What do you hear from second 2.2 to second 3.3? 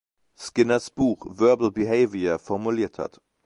formuliert hat.